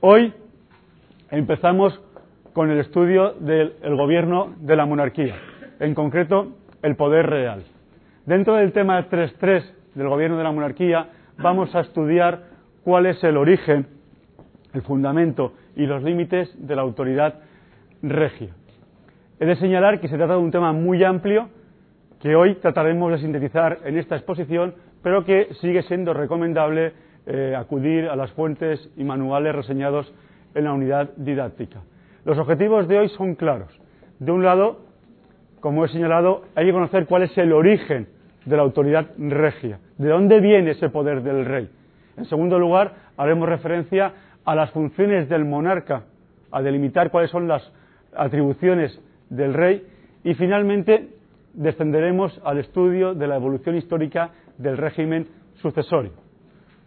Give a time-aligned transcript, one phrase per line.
[0.00, 0.34] Hoy
[1.30, 2.00] empezamos
[2.52, 5.36] con el estudio del el gobierno de la monarquía,
[5.78, 7.62] en concreto el poder real.
[8.26, 9.62] Dentro del tema 3.3
[9.94, 12.44] del gobierno de la monarquía vamos a estudiar
[12.84, 13.86] cuál es el origen,
[14.74, 17.40] el fundamento y los límites de la autoridad
[18.02, 18.54] regia.
[19.38, 21.48] He de señalar que se trata de un tema muy amplio
[22.20, 26.92] que hoy trataremos de sintetizar en esta exposición, pero que sigue siendo recomendable
[27.26, 30.12] eh, acudir a las fuentes y manuales reseñados
[30.54, 31.80] en la unidad didáctica.
[32.24, 33.68] Los objetivos de hoy son claros.
[34.18, 34.80] De un lado,
[35.60, 38.08] como he señalado, hay que conocer cuál es el origen
[38.44, 41.68] de la autoridad regia, de dónde viene ese poder del rey.
[42.16, 44.12] En segundo lugar, haremos referencia
[44.44, 46.04] a las funciones del monarca,
[46.50, 47.72] a delimitar cuáles son las
[48.14, 49.86] atribuciones del rey
[50.24, 51.08] y finalmente
[51.54, 56.12] descenderemos al estudio de la evolución histórica del régimen sucesorio.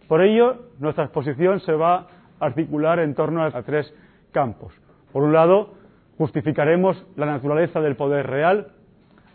[0.08, 2.06] Por ello, nuestra exposición se va a
[2.46, 3.92] articular en torno a tres
[4.32, 4.72] campos.
[5.12, 5.74] Por un lado,
[6.18, 8.68] justificaremos la naturaleza del poder real,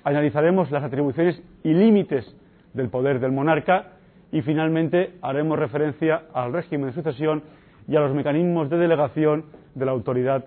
[0.03, 2.36] analizaremos las atribuciones y límites
[2.73, 3.94] del poder del monarca
[4.31, 7.44] y finalmente haremos referencia al régimen de sucesión
[7.88, 10.45] y a los mecanismos de delegación de la autoridad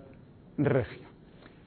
[0.56, 1.06] regia.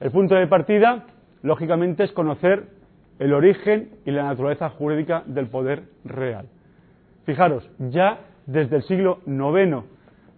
[0.00, 1.06] El punto de partida,
[1.42, 2.77] lógicamente, es conocer
[3.18, 6.46] el origen y la naturaleza jurídica del poder real.
[7.24, 9.84] Fijaros, ya desde el siglo IX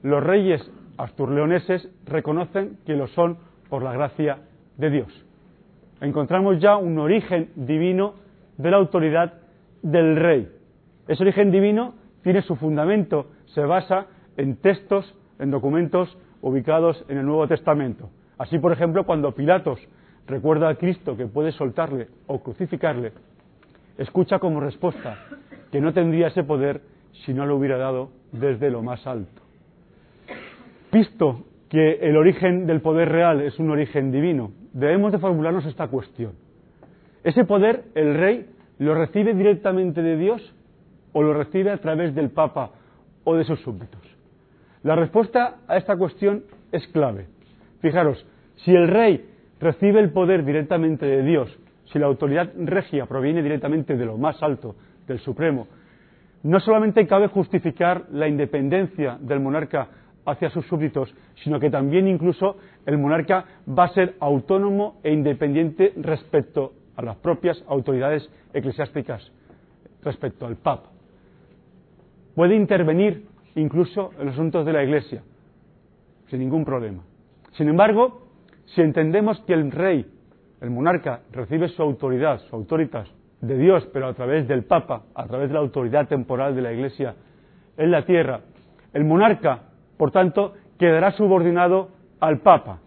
[0.03, 4.39] los reyes asturleoneses reconocen que lo son por la gracia
[4.77, 5.27] de Dios.
[6.01, 8.15] Encontramos ya un origen divino
[8.57, 9.35] de la autoridad
[9.83, 10.49] del rey.
[11.07, 17.27] Ese origen divino tiene su fundamento, se basa en textos, en documentos ubicados en el
[17.27, 18.11] Nuevo Testamento.
[18.39, 19.81] Así, por ejemplo, cuando Pilatos
[20.27, 23.13] recuerda a Cristo que puede soltarle o crucificarle,
[23.99, 25.19] escucha como respuesta
[25.71, 26.83] que no tendría ese poder
[27.25, 29.43] si no lo hubiera dado desde lo más alto.
[30.93, 35.89] Visto que el origen del poder real es un origen divino, debemos de formularnos esta
[35.89, 36.33] cuestión.
[37.23, 38.47] ¿Ese poder, el rey,
[38.79, 40.55] lo recibe directamente de Dios
[41.13, 42.73] o lo recibe a través del Papa
[43.25, 44.01] o de sus súbditos?
[44.83, 47.27] La respuesta a esta cuestión es clave.
[47.81, 49.30] Fijaros, si el rey
[49.61, 51.57] recibe el poder directamente de Dios,
[51.93, 54.75] si la autoridad regia proviene directamente de lo más alto,
[55.07, 55.67] del Supremo,
[56.43, 59.89] no solamente cabe justificar la independencia del monarca
[60.25, 62.57] hacia sus súbditos, sino que también incluso
[62.87, 69.31] el monarca va a ser autónomo e independiente respecto a las propias autoridades eclesiásticas,
[70.03, 70.91] respecto al Papa.
[72.35, 75.23] Puede intervenir incluso en los asuntos de la Iglesia,
[76.29, 77.03] sin ningún problema.
[77.53, 78.30] Sin embargo,
[78.75, 80.07] si entendemos que el rey,
[80.61, 83.09] el monarca, recibe su autoridad, su autoritas,
[83.41, 86.73] de Dios, pero a través del Papa, a través de la autoridad temporal de la
[86.73, 87.15] Iglesia
[87.77, 88.41] en la tierra,
[88.93, 89.63] el monarca,
[89.97, 91.89] por tanto, quedará subordinado
[92.21, 92.81] al Papa.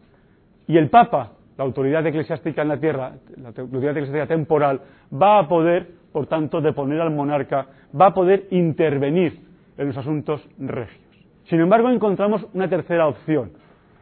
[0.68, 5.48] Y el Papa, la autoridad eclesiástica en la tierra, la autoridad eclesiástica temporal, va a
[5.48, 7.68] poder, por tanto, deponer al monarca,
[8.00, 9.40] va a poder intervenir
[9.78, 11.02] en los asuntos regios.
[11.46, 13.52] Sin embargo, encontramos una tercera opción,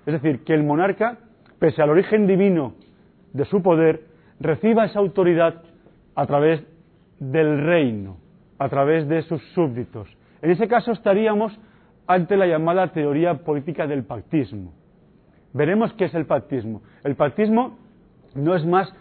[0.06, 1.18] es decir, que el monarca,
[1.62, 2.74] pese al origen divino
[3.34, 4.02] de su poder,
[4.40, 5.62] reciba esa autoridad
[6.16, 6.64] a través
[7.20, 8.18] del reino,
[8.58, 10.10] a través de sus súbditos.
[10.42, 11.56] En ese caso estaríamos
[12.08, 14.74] ante la llamada teoría política del pactismo.
[15.54, 16.82] Veremos qué es el pactismo.
[17.04, 17.78] El pactismo
[18.34, 18.92] no es más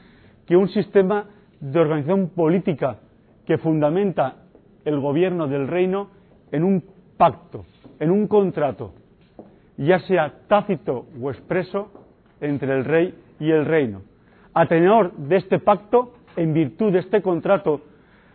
[0.44, 2.98] que un sistema de organización política
[3.46, 4.36] que fundamenta
[4.84, 6.10] el gobierno del reino
[6.52, 6.84] en un
[7.16, 7.64] pacto,
[7.98, 8.92] en un contrato,
[9.78, 11.99] ya sea tácito o expreso,
[12.40, 14.02] entre el rey y el reino.
[14.54, 17.82] A tenor de este pacto, en virtud de este contrato,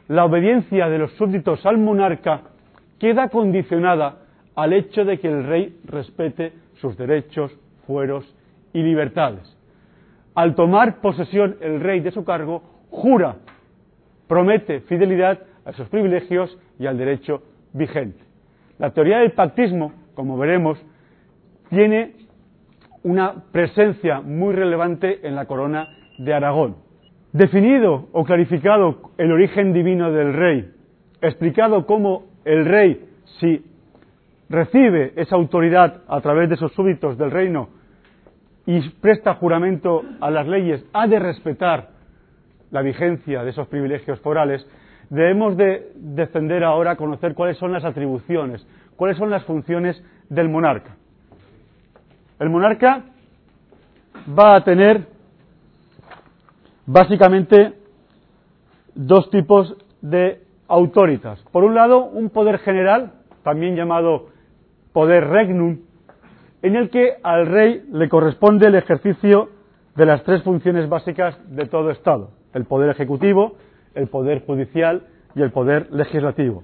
[0.07, 2.41] la obediencia de los súbditos al monarca
[2.99, 4.19] queda condicionada
[4.55, 8.25] al hecho de que el rey respete sus derechos, fueros
[8.73, 9.57] y libertades.
[10.33, 13.37] Al tomar posesión el rey de su cargo, jura,
[14.27, 17.41] promete fidelidad a sus privilegios y al derecho
[17.73, 18.23] vigente.
[18.77, 20.77] La teoría del pactismo, como veremos,
[21.69, 22.13] tiene
[23.05, 26.77] una presencia muy relevante en la corona de Aragón.
[27.33, 30.71] Definido o clarificado el origen divino del rey,
[31.21, 33.07] explicado cómo el rey,
[33.39, 33.63] si
[34.49, 37.69] recibe esa autoridad a través de sus súbditos del reino
[38.65, 41.89] y presta juramento a las leyes, ha de respetar
[42.71, 44.67] la vigencia de esos privilegios forales,
[45.11, 50.97] debemos de ahora conocer cuáles son las atribuciones, cuáles son las funciones del monarca.
[52.37, 53.03] El monarca
[54.37, 55.07] va a tener
[56.85, 57.73] básicamente
[58.93, 61.39] dos tipos de autoritas.
[61.51, 64.27] Por un lado, un poder general también llamado
[64.91, 65.79] poder regnum,
[66.61, 69.49] en el que al rey le corresponde el ejercicio
[69.95, 73.55] de las tres funciones básicas de todo Estado, el poder ejecutivo,
[73.93, 75.03] el poder judicial
[75.35, 76.63] y el poder legislativo.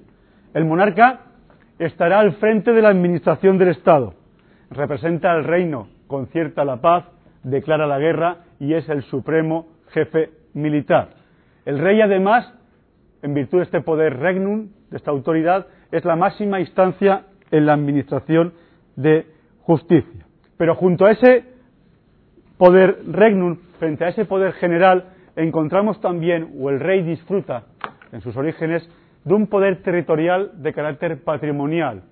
[0.52, 1.20] El monarca
[1.78, 4.14] estará al frente de la administración del Estado,
[4.74, 7.04] representa al reino, concierta la paz,
[7.42, 11.10] declara la guerra y es el supremo jefe militar.
[11.64, 12.52] El rey, además,
[13.22, 17.74] en virtud de este poder regnum, de esta autoridad, es la máxima instancia en la
[17.74, 18.54] administración
[18.96, 19.26] de
[19.60, 20.26] justicia.
[20.56, 21.44] Pero junto a ese
[22.58, 27.64] poder regnum, frente a ese poder general, encontramos también, o el rey disfruta
[28.12, 28.88] en sus orígenes,
[29.24, 32.02] de un poder territorial de carácter patrimonial,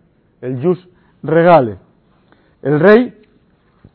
[0.40, 0.88] el jus
[1.22, 1.76] regale.
[2.62, 3.14] El rey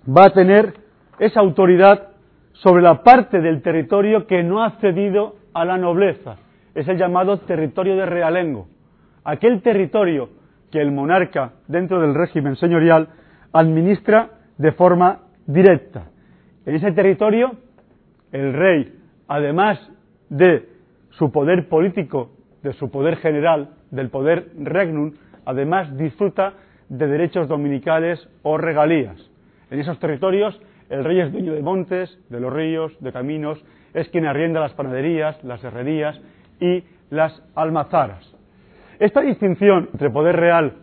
[0.07, 0.73] va a tener
[1.19, 2.09] esa autoridad
[2.53, 6.37] sobre la parte del territorio que no ha cedido a la nobleza.
[6.73, 8.67] Es el llamado territorio de realengo.
[9.23, 10.29] Aquel territorio
[10.71, 13.09] que el monarca, dentro del régimen señorial,
[13.53, 16.07] administra de forma directa.
[16.65, 17.51] En ese territorio,
[18.31, 18.93] el rey,
[19.27, 19.79] además
[20.29, 20.67] de
[21.11, 22.31] su poder político,
[22.63, 25.13] de su poder general, del poder regnum,
[25.45, 26.53] además disfruta
[26.89, 29.17] de derechos dominicales o regalías.
[29.71, 30.59] En esos territorios
[30.89, 34.73] el rey es dueño de montes, de los ríos, de caminos, es quien arrienda las
[34.73, 36.19] panaderías, las herrerías
[36.59, 38.35] y las almazaras.
[38.99, 40.73] Esta distinción entre poder real,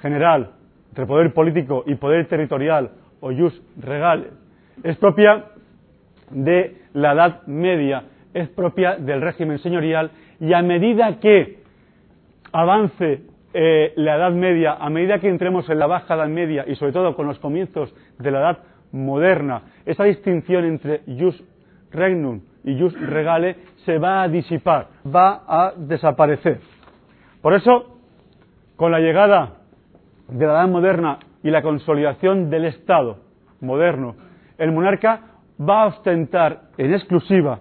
[0.00, 0.50] general,
[0.90, 2.90] entre poder político y poder territorial
[3.20, 4.44] o jus regale
[4.82, 5.44] es propia
[6.30, 10.10] de la Edad Media, es propia del régimen señorial
[10.40, 11.58] y a medida que
[12.52, 13.22] avance
[13.56, 16.92] eh, la Edad Media, a medida que entremos en la Baja Edad Media y sobre
[16.92, 18.58] todo con los comienzos de la Edad
[18.90, 21.40] moderna, esa distinción entre jus
[21.92, 26.60] regnum y jus regale se va a disipar, va a desaparecer.
[27.40, 28.00] Por eso,
[28.74, 29.58] con la llegada
[30.28, 33.18] de la Edad moderna y la consolidación del Estado
[33.60, 34.16] moderno,
[34.58, 35.20] el monarca
[35.60, 37.60] va a ostentar en exclusiva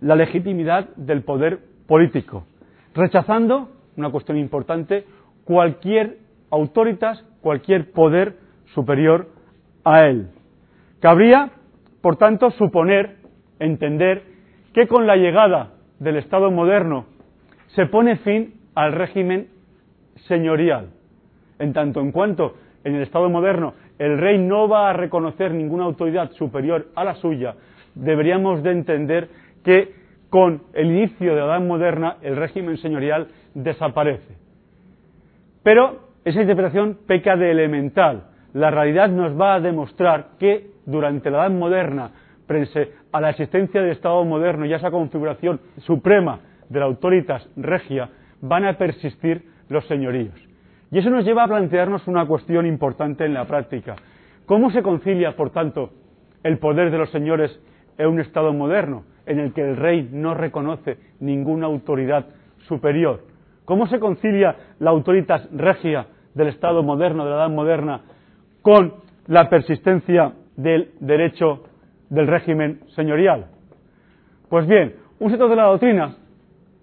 [0.00, 2.44] la legitimidad del poder político,
[2.92, 5.04] rechazando, una cuestión importante,
[5.44, 6.18] cualquier
[6.50, 8.36] autoritas, cualquier poder
[8.74, 9.28] superior
[9.84, 10.28] a él.
[11.00, 11.50] Cabría,
[12.00, 13.16] por tanto, suponer,
[13.58, 14.22] entender,
[14.72, 17.06] que con la llegada del Estado moderno
[17.68, 19.48] se pone fin al régimen
[20.28, 20.90] señorial,
[21.58, 22.54] en tanto en cuanto
[22.84, 27.14] en el Estado moderno el rey no va a reconocer ninguna autoridad superior a la
[27.14, 27.54] suya,
[27.94, 29.28] deberíamos de entender
[29.64, 29.94] que
[30.28, 34.36] con el inicio de la Edad Moderna el régimen señorial desaparece.
[35.62, 38.24] Pero esa interpretación peca de elemental.
[38.52, 42.10] La realidad nos va a demostrar que durante la Edad Moderna,
[42.46, 47.48] frente a la existencia del Estado moderno y a esa configuración suprema de la autoritas
[47.56, 48.10] regia,
[48.40, 50.34] van a persistir los señoríos.
[50.90, 53.96] Y eso nos lleva a plantearnos una cuestión importante en la práctica.
[54.46, 55.90] ¿Cómo se concilia, por tanto,
[56.42, 57.58] el poder de los señores
[57.96, 62.26] en un Estado moderno, en el que el rey no reconoce ninguna autoridad
[62.68, 63.31] superior?
[63.64, 68.00] ¿Cómo se concilia la autoritas regia del Estado moderno, de la Edad moderna,
[68.60, 68.94] con
[69.26, 71.64] la persistencia del derecho
[72.10, 73.46] del régimen señorial?
[74.48, 76.16] Pues bien, un sector de la doctrina,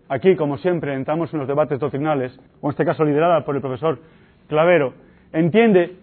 [0.08, 3.62] aquí como siempre entramos en los debates doctrinales, o en este caso liderada por el
[3.62, 4.00] profesor
[4.48, 4.94] Clavero,
[5.34, 5.98] entiende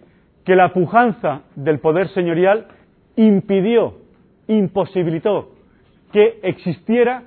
[0.45, 2.67] que la pujanza del poder señorial
[3.15, 3.95] impidió,
[4.47, 5.49] imposibilitó
[6.13, 7.23] que existiera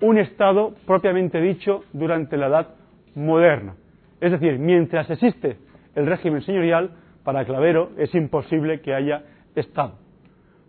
[0.00, 2.68] un Estado propiamente dicho durante la Edad
[3.14, 3.74] Moderna.
[4.20, 5.56] Es decir, mientras existe
[5.94, 6.90] el régimen señorial,
[7.24, 9.22] para Clavero es imposible que haya
[9.54, 9.94] Estado.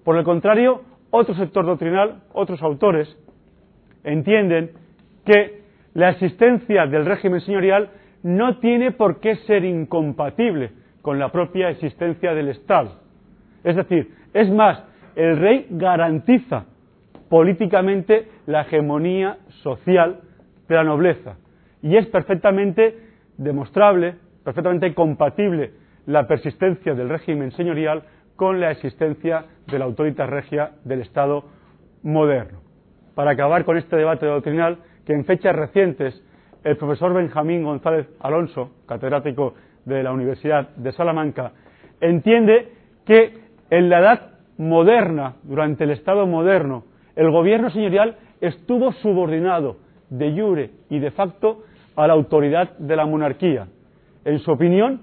[0.03, 3.17] Por el contrario, otro sector doctrinal, otros autores,
[4.03, 4.71] entienden
[5.25, 7.89] que la existencia del régimen señorial
[8.23, 10.71] no tiene por qué ser incompatible
[11.01, 12.99] con la propia existencia del Estado.
[13.63, 14.83] Es decir, es más,
[15.15, 16.65] el rey garantiza
[17.29, 20.19] políticamente la hegemonía social
[20.67, 21.37] de la nobleza
[21.85, 22.97] y es perfectamente
[23.37, 25.71] demostrable, perfectamente compatible
[26.07, 28.01] la persistencia del régimen señorial
[28.35, 31.45] con la existencia de la autoridad regia del Estado
[32.01, 32.57] moderno.
[33.13, 36.23] Para acabar con este debate doctrinal, que en fechas recientes
[36.63, 39.53] el profesor Benjamín González Alonso, catedrático
[39.85, 41.51] de la Universidad de Salamanca,
[42.01, 42.67] entiende
[43.05, 43.31] que
[43.69, 49.77] en la edad moderna, durante el Estado moderno, el gobierno señorial estuvo subordinado
[50.09, 51.63] de jure y de facto
[51.95, 53.67] a la autoridad de la monarquía.
[54.23, 55.01] En su opinión,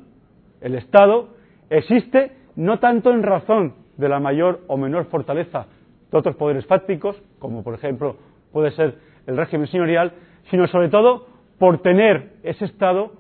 [0.60, 1.28] el Estado
[1.70, 5.66] existe no tanto en razón de la mayor o menor fortaleza
[6.10, 8.16] de otros poderes fácticos, como por ejemplo
[8.52, 10.12] puede ser el régimen señorial,
[10.50, 11.26] sino sobre todo
[11.58, 13.12] por tener ese Estado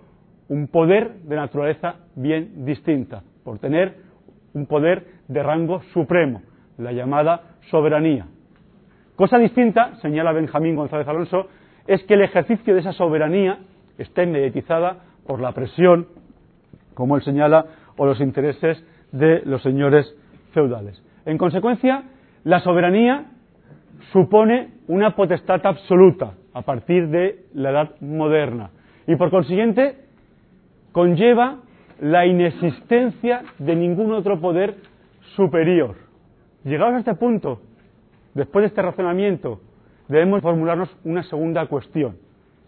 [0.48, 3.96] un poder de naturaleza bien distinta, por tener
[4.52, 6.42] un poder de rango supremo,
[6.76, 8.26] la llamada soberanía.
[9.16, 11.46] Cosa distinta, señala Benjamín González Alonso,
[11.86, 13.58] es que el ejercicio de esa soberanía
[13.98, 16.06] esté mediatizada por la presión,
[16.94, 20.06] como él señala, o los intereses de los señores
[20.52, 21.02] feudales.
[21.24, 22.04] En consecuencia,
[22.44, 23.26] la soberanía
[24.12, 28.70] supone una potestad absoluta a partir de la edad moderna
[29.06, 29.96] y por consiguiente
[30.92, 31.58] conlleva
[32.00, 34.76] la inexistencia de ningún otro poder
[35.36, 35.96] superior.
[36.64, 37.60] Llegados a este punto,
[38.34, 39.60] después de este razonamiento,
[40.12, 42.16] debemos formularnos una segunda cuestión.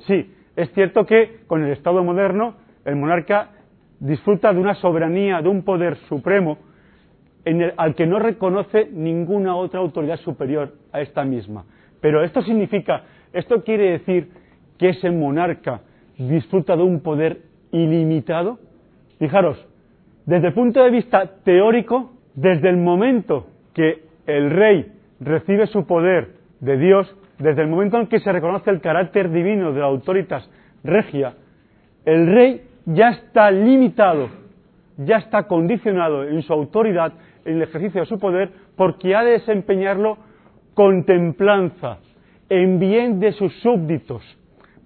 [0.07, 3.51] Sí, es cierto que con el Estado moderno el monarca
[4.01, 6.59] disfruta de una soberanía, de un poder supremo,
[7.77, 11.65] al que no reconoce ninguna otra autoridad superior a esta misma.
[12.01, 14.31] Pero esto significa, esto quiere decir
[14.79, 15.83] que ese monarca
[16.17, 18.59] disfruta de un poder ilimitado.
[19.19, 19.65] Fijaros,
[20.25, 26.37] desde el punto de vista teórico, desde el momento que el rey recibe su poder
[26.61, 30.49] de Dios, desde el momento en que se reconoce el carácter divino de la autoritas
[30.83, 31.35] regia,
[32.05, 34.29] el rey ya está limitado,
[34.99, 37.13] ya está condicionado en su autoridad,
[37.45, 40.19] en el ejercicio de su poder, porque ha de desempeñarlo
[40.75, 41.99] con templanza,
[42.49, 44.23] en bien de sus súbditos.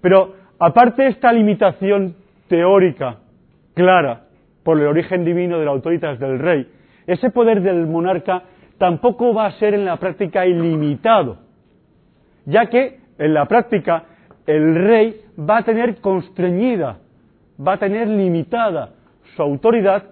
[0.00, 2.14] Pero aparte de esta limitación
[2.49, 3.19] teórica
[3.75, 4.23] clara
[4.62, 6.69] por el origen divino de la autoridad del rey,
[7.07, 8.43] ese poder del monarca
[8.76, 11.38] tampoco va a ser en la práctica ilimitado,
[12.49, 14.05] ya que en la práctica
[14.47, 16.99] el rey va a tener constreñida,
[17.61, 18.95] va a tener limitada
[19.37, 20.05] su autoridad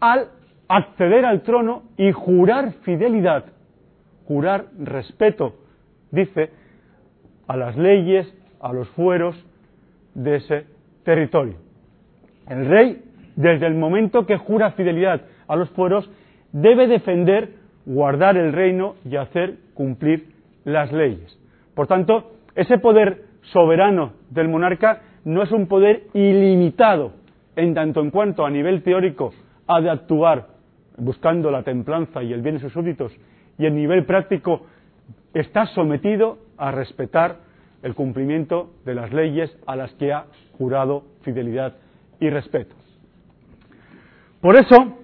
[0.00, 0.30] al
[0.66, 3.44] acceder al trono y jurar fidelidad,
[4.26, 5.54] jurar respeto,
[6.10, 6.50] dice,
[7.46, 8.26] a las leyes,
[8.60, 9.36] a los fueros
[10.14, 10.66] de ese
[11.04, 11.54] territorio.
[12.48, 13.02] El rey,
[13.36, 16.10] desde el momento que jura fidelidad a los fueros,
[16.50, 17.50] debe defender,
[17.86, 20.37] guardar el reino y hacer cumplir
[20.68, 21.38] las leyes.
[21.74, 27.12] Por tanto, ese poder soberano del monarca no es un poder ilimitado,
[27.56, 29.32] en tanto en cuanto a nivel teórico
[29.66, 30.46] ha de actuar
[30.96, 33.12] buscando la templanza y el bien de sus súbditos,
[33.58, 34.66] y en nivel práctico
[35.32, 37.36] está sometido a respetar
[37.82, 40.26] el cumplimiento de las leyes a las que ha
[40.58, 41.76] jurado fidelidad
[42.20, 42.74] y respeto.
[44.40, 44.98] Por eso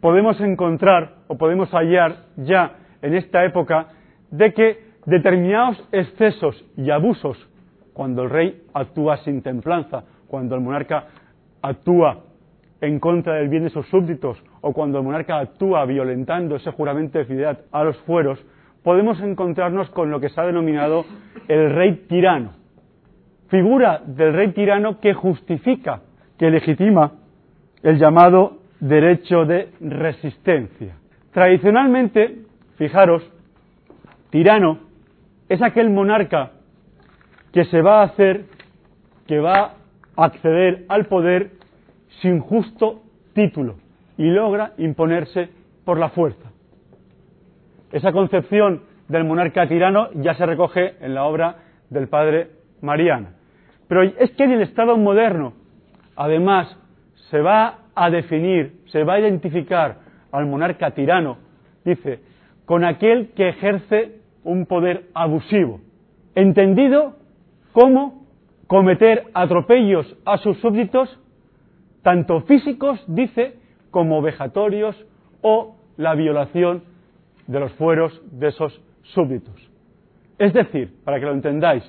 [0.00, 3.88] podemos encontrar o podemos hallar ya en esta época
[4.32, 7.38] de que determinados excesos y abusos,
[7.92, 11.06] cuando el rey actúa sin templanza, cuando el monarca
[11.60, 12.24] actúa
[12.80, 17.18] en contra del bien de sus súbditos o cuando el monarca actúa violentando ese juramento
[17.18, 18.44] de fidelidad a los fueros,
[18.82, 21.04] podemos encontrarnos con lo que se ha denominado
[21.46, 22.54] el rey tirano.
[23.48, 26.00] Figura del rey tirano que justifica,
[26.38, 27.12] que legitima
[27.82, 30.96] el llamado derecho de resistencia.
[31.32, 32.38] Tradicionalmente,
[32.76, 33.22] fijaros,
[34.32, 34.78] tirano
[35.50, 36.52] es aquel monarca
[37.52, 38.46] que se va a hacer,
[39.26, 39.74] que va
[40.16, 41.50] a acceder al poder
[42.22, 43.02] sin justo
[43.34, 43.76] título
[44.16, 45.50] y logra imponerse
[45.84, 46.50] por la fuerza.
[47.92, 51.56] Esa concepción del monarca tirano ya se recoge en la obra
[51.90, 52.48] del padre
[52.80, 53.34] Mariana.
[53.86, 55.52] Pero es que en el Estado moderno,
[56.16, 56.74] además,
[57.30, 59.98] se va a definir, se va a identificar
[60.30, 61.36] al monarca tirano,
[61.84, 62.20] dice,
[62.64, 65.80] con aquel que ejerce un poder abusivo,
[66.34, 67.16] entendido
[67.72, 68.26] como
[68.66, 71.18] cometer atropellos a sus súbditos
[72.02, 73.54] tanto físicos, dice,
[73.90, 74.96] como vejatorios
[75.40, 76.82] o la violación
[77.46, 79.54] de los fueros de esos súbditos.
[80.38, 81.84] Es decir, para que lo entendáis,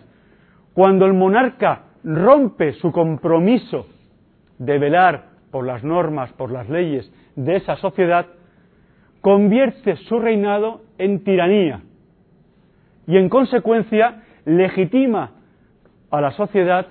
[0.73, 3.87] cuando el monarca rompe su compromiso
[4.59, 8.27] de velar por las normas, por las leyes de esa sociedad,
[9.21, 11.81] convierte su reinado en tiranía
[13.07, 15.31] y en consecuencia legitima
[16.11, 16.87] a la sociedad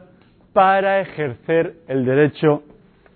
[0.52, 2.62] para ejercer el derecho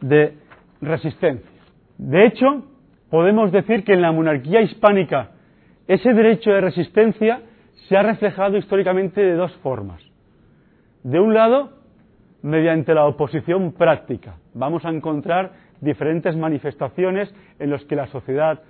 [0.01, 0.35] de
[0.81, 1.51] resistencia.
[1.99, 2.65] De hecho,
[3.11, 5.31] podemos decir que en la monarquía hispánica
[5.87, 7.41] ese derecho de resistencia
[7.89, 10.03] se ha reflejado históricamente de dos formas.
[11.03, 11.71] De un lado,
[12.43, 14.37] mediante la oposición práctica.
[14.55, 18.61] Vamos a encontrar diferentes manifestaciones en las que la sociedad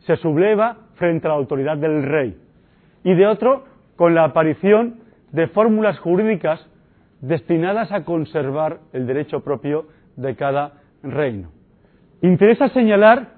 [0.00, 2.36] se subleva frente a la autoridad del rey.
[3.04, 3.64] Y de otro,
[3.96, 5.00] con la aparición
[5.32, 6.66] de fórmulas jurídicas
[7.20, 9.86] destinadas a conservar el derecho propio
[10.16, 11.50] de cada reino.
[12.22, 13.28] Interesa señalar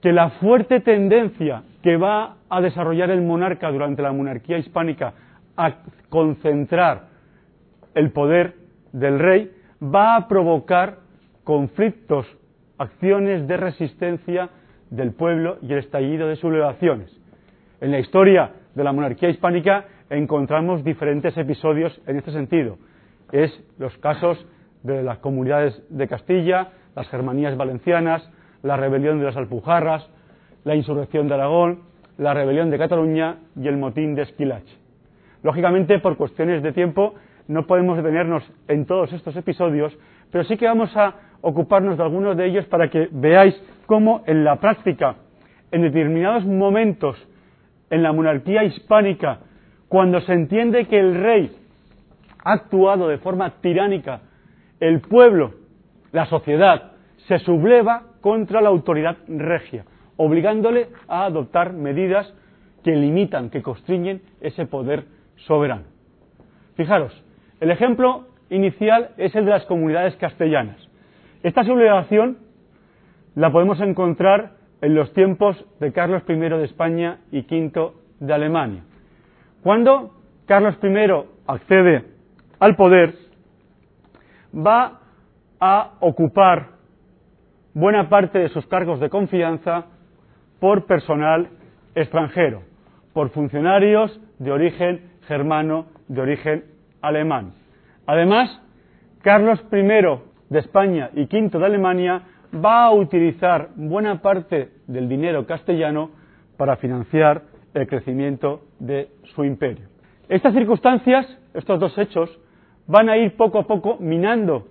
[0.00, 5.14] que la fuerte tendencia que va a desarrollar el monarca durante la monarquía hispánica
[5.56, 5.76] a
[6.08, 7.08] concentrar
[7.94, 8.54] el poder
[8.92, 9.50] del rey
[9.82, 10.98] va a provocar
[11.42, 12.26] conflictos,
[12.78, 14.50] acciones de resistencia
[14.90, 17.10] del pueblo y el estallido de sublevaciones.
[17.80, 22.78] En la historia de la monarquía hispánica encontramos diferentes episodios en este sentido.
[23.32, 24.44] Es los casos
[24.82, 28.28] de las comunidades de Castilla, las germanías valencianas,
[28.62, 30.08] la rebelión de las Alpujarras,
[30.64, 31.80] la insurrección de Aragón,
[32.18, 34.78] la rebelión de Cataluña y el motín de Esquilache.
[35.42, 37.14] Lógicamente, por cuestiones de tiempo,
[37.48, 39.96] no podemos detenernos en todos estos episodios,
[40.30, 43.54] pero sí que vamos a ocuparnos de algunos de ellos para que veáis
[43.86, 45.16] cómo en la práctica,
[45.70, 47.16] en determinados momentos
[47.94, 49.38] en la monarquía hispánica,
[49.88, 51.56] cuando se entiende que el rey
[52.42, 54.22] ha actuado de forma tiránica,
[54.80, 55.54] el pueblo,
[56.10, 56.90] la sociedad,
[57.28, 59.84] se subleva contra la autoridad regia,
[60.16, 62.34] obligándole a adoptar medidas
[62.82, 65.04] que limitan, que constriñen ese poder
[65.46, 65.84] soberano.
[66.74, 67.12] Fijaros,
[67.60, 70.76] el ejemplo inicial es el de las comunidades castellanas.
[71.44, 72.38] Esta sublevación
[73.36, 78.84] la podemos encontrar en los tiempos de Carlos I de España y V de Alemania.
[79.62, 80.14] Cuando
[80.46, 80.88] Carlos I
[81.46, 82.04] accede
[82.58, 83.14] al poder,
[84.54, 85.00] va
[85.60, 86.68] a ocupar
[87.72, 89.86] buena parte de sus cargos de confianza
[90.60, 91.48] por personal
[91.94, 92.62] extranjero,
[93.12, 96.64] por funcionarios de origen germano, de origen
[97.00, 97.54] alemán.
[98.06, 98.60] Además,
[99.22, 99.82] Carlos I
[100.50, 102.22] de España y V de Alemania
[102.54, 106.10] va a utilizar buena parte del dinero castellano
[106.56, 107.42] para financiar
[107.74, 109.88] el crecimiento de su imperio.
[110.28, 112.38] Estas circunstancias, estos dos hechos,
[112.86, 114.68] van a ir poco a poco minando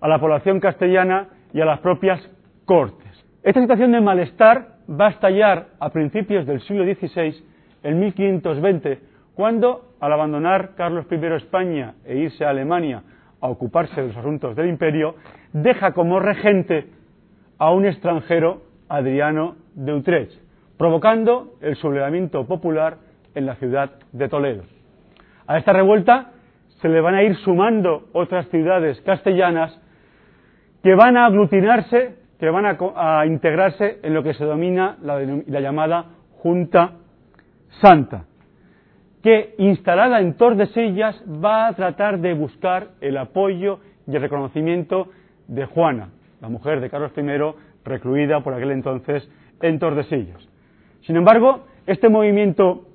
[0.00, 2.20] a la población castellana y a las propias
[2.64, 3.24] cortes.
[3.42, 7.34] Esta situación de malestar va a estallar a principios del siglo XVI,
[7.82, 9.00] en 1520,
[9.34, 13.02] cuando, al abandonar Carlos I España e irse a Alemania
[13.40, 15.14] a ocuparse de los asuntos del imperio,
[15.52, 16.95] deja como regente
[17.58, 20.32] a un extranjero, Adriano de Utrecht,
[20.76, 22.98] provocando el sublevamiento popular
[23.34, 24.62] en la ciudad de Toledo.
[25.46, 26.32] A esta revuelta
[26.80, 29.80] se le van a ir sumando otras ciudades castellanas
[30.82, 35.60] que van a aglutinarse, que van a, integrarse en lo que se domina la, la
[35.60, 36.04] llamada
[36.42, 36.92] Junta
[37.80, 38.24] Santa,
[39.22, 45.08] que instalada en Tordesillas va a tratar de buscar el apoyo y el reconocimiento
[45.48, 49.28] de Juana, la mujer de Carlos I, recluida por aquel entonces
[49.62, 50.46] en Tordesillas.
[51.02, 52.86] Sin embargo, este movimiento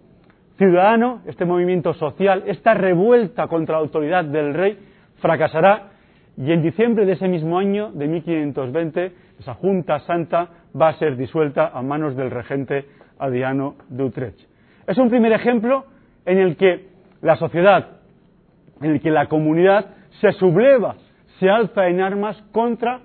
[0.58, 4.77] ciudadano, este movimiento social, esta revuelta contra la autoridad del rey
[5.19, 5.91] fracasará
[6.38, 10.49] y en diciembre de ese mismo año, de 1520, esa Junta Santa
[10.80, 12.86] va a ser disuelta a manos del regente
[13.19, 14.39] Adriano de Utrecht.
[14.88, 15.86] Es un primer ejemplo
[16.25, 16.88] en el que
[17.21, 17.97] la sociedad,
[18.82, 19.88] en el que la comunidad
[20.19, 20.95] se subleva,
[21.39, 23.01] se alza en armas contra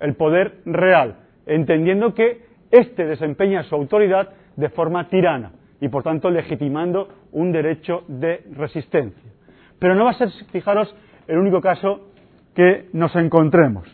[0.00, 6.30] el poder real, entendiendo que éste desempeña su autoridad de forma tirana y por tanto
[6.30, 9.30] legitimando un derecho de resistencia.
[9.78, 10.94] Pero no va a ser, fijaros,
[11.26, 12.10] el único caso
[12.54, 13.84] que nos encontremos.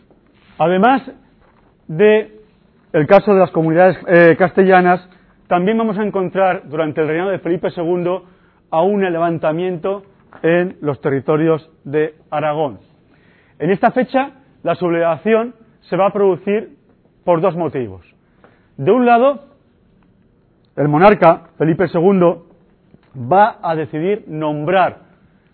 [0.57, 1.11] Además
[1.87, 2.39] de
[2.93, 5.07] el caso de las comunidades eh, castellanas,
[5.47, 8.21] también vamos a encontrar durante el reinado de Felipe II
[8.71, 10.03] a un levantamiento
[10.41, 12.79] en los territorios de Aragón.
[13.59, 14.31] En esta fecha,
[14.63, 15.53] la sublevación
[15.89, 16.77] se va a producir
[17.23, 18.05] por dos motivos.
[18.77, 19.45] De un lado,
[20.75, 22.35] el monarca Felipe II
[23.31, 24.99] va a decidir nombrar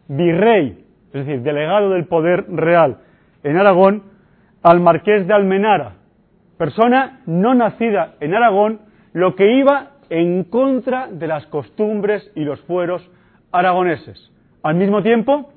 [0.07, 2.97] virrey, es decir, delegado del poder real
[3.43, 4.03] en Aragón,
[4.63, 5.93] al marqués de Almenara,
[6.57, 8.81] persona no nacida en Aragón,
[9.13, 13.09] lo que iba en contra de las costumbres y los fueros
[13.51, 14.31] aragoneses.
[14.61, 15.51] Al mismo tiempo,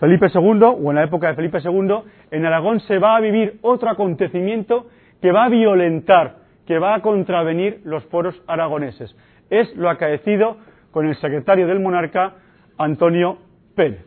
[0.00, 1.94] Felipe II, o en la época de Felipe II,
[2.30, 4.86] en Aragón se va a vivir otro acontecimiento
[5.20, 6.36] que va a violentar,
[6.66, 9.14] que va a contravenir los foros aragoneses.
[9.50, 10.56] Es lo acaecido
[10.90, 12.32] con el secretario del monarca,
[12.78, 13.36] Antonio
[13.76, 14.02] Pérez,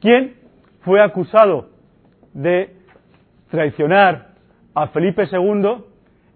[0.00, 0.34] quien
[0.82, 1.70] fue acusado
[2.32, 2.70] de
[3.50, 4.28] traicionar
[4.74, 5.84] a Felipe II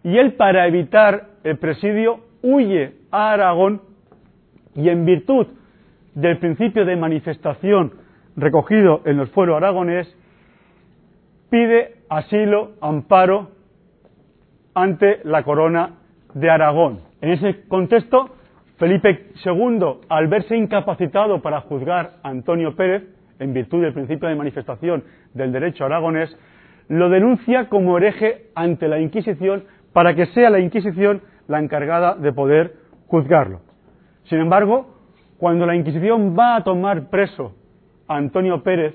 [0.03, 3.83] y él para evitar el presidio huye a Aragón
[4.75, 5.47] y en virtud
[6.15, 10.15] del principio de manifestación recogido en los fueros aragonés,
[11.51, 13.51] pide asilo, amparo
[14.75, 15.97] ante la corona
[16.35, 17.01] de Aragón.
[17.21, 18.37] En ese contexto,
[18.79, 23.05] Felipe II, al verse incapacitado para juzgar a Antonio Pérez,
[23.39, 26.37] en virtud del principio de manifestación del derecho aragonés,
[26.89, 32.33] lo denuncia como hereje ante la Inquisición para que sea la Inquisición la encargada de
[32.33, 32.75] poder
[33.07, 33.61] juzgarlo.
[34.25, 34.95] Sin embargo,
[35.39, 37.55] cuando la Inquisición va a tomar preso
[38.11, 38.95] Antonio Pérez,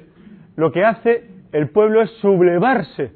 [0.57, 1.23] lo que hace
[1.53, 3.13] el pueblo es sublevarse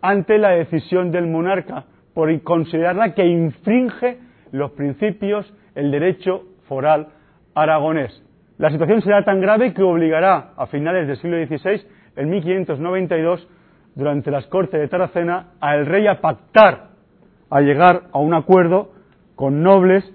[0.00, 1.84] ante la decisión del monarca
[2.14, 4.18] por considerarla que infringe
[4.50, 7.08] los principios, el derecho foral
[7.54, 8.22] aragonés.
[8.56, 11.82] La situación será tan grave que obligará a finales del siglo XVI,
[12.16, 13.48] en 1592,
[13.94, 16.88] durante las Cortes de Tarracena, al rey a pactar,
[17.50, 18.92] a llegar a un acuerdo
[19.34, 20.10] con nobles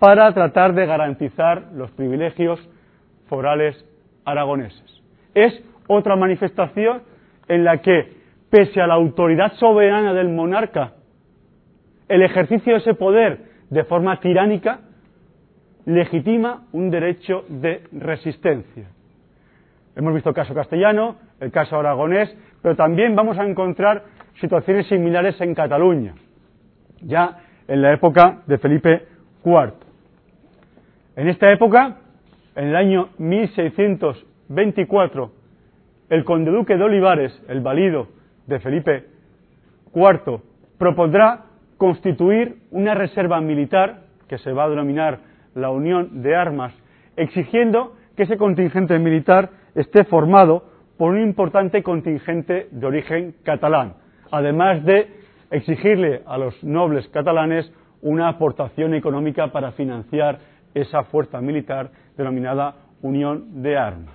[0.00, 2.58] para tratar de garantizar los privilegios
[3.28, 3.84] forales
[4.24, 5.02] aragoneses.
[5.34, 7.02] Es otra manifestación
[7.48, 10.92] en la que, pese a la autoridad soberana del monarca,
[12.08, 14.80] el ejercicio de ese poder de forma tiránica
[15.86, 18.88] legitima un derecho de resistencia.
[19.96, 24.04] Hemos visto el caso castellano, el caso aragonés, pero también vamos a encontrar
[24.40, 26.14] situaciones similares en Cataluña,
[27.00, 29.06] ya en la época de Felipe
[29.44, 29.72] IV.
[31.16, 31.96] En esta época,
[32.56, 35.30] en el año 1624,
[36.08, 38.08] el conde duque de Olivares, el valido
[38.46, 39.04] de Felipe
[39.94, 40.40] IV,
[40.78, 41.44] propondrá
[41.76, 45.18] constituir una reserva militar que se va a denominar
[45.54, 46.72] la Unión de Armas,
[47.16, 50.64] exigiendo que ese contingente militar esté formado
[50.96, 53.94] por un importante contingente de origen catalán,
[54.30, 55.08] además de
[55.50, 60.38] exigirle a los nobles catalanes una aportación económica para financiar
[60.74, 64.14] esa fuerza militar denominada Unión de Armas.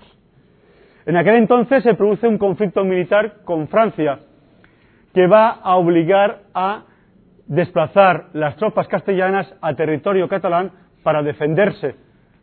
[1.05, 4.19] En aquel entonces se produce un conflicto militar con Francia
[5.13, 6.83] que va a obligar a
[7.47, 10.71] desplazar las tropas castellanas a territorio catalán
[11.03, 11.95] para defenderse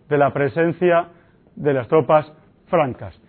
[0.08, 1.08] de la presencia
[1.56, 2.32] de las tropas
[2.66, 3.20] francas.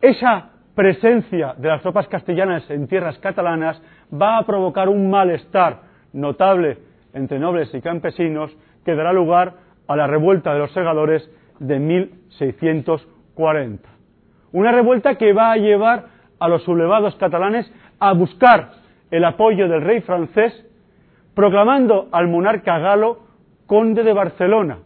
[0.00, 3.80] Esa presencia de las tropas castellanas en tierras catalanas
[4.12, 5.80] va a provocar un malestar
[6.12, 6.78] notable
[7.12, 9.54] entre nobles y campesinos que dará lugar
[9.88, 11.28] a la revuelta de los segadores
[11.60, 13.88] de 1640.
[14.52, 16.06] Una revuelta que va a llevar
[16.40, 17.70] a los sublevados catalanes
[18.00, 18.72] a buscar
[19.10, 20.66] el apoyo del rey francés
[21.34, 23.20] proclamando al monarca galo
[23.66, 24.78] conde de Barcelona.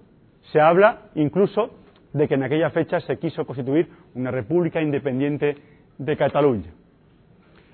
[0.53, 1.71] Se habla incluso
[2.13, 5.57] de que en aquella fecha se quiso constituir una república independiente
[5.97, 6.71] de Cataluña.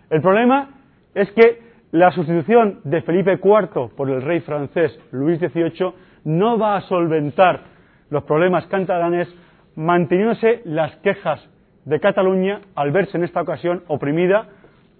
[0.08, 0.70] El problema
[1.14, 5.92] es que la sustitución de Felipe IV por el rey francés Luis XVIII
[6.24, 7.69] no va a solventar
[8.10, 9.28] los problemas catalanes
[9.76, 11.48] manteniéndose las quejas
[11.84, 14.48] de Cataluña al verse en esta ocasión oprimida